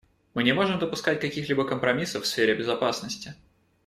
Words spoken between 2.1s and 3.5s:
в сфере безопасности.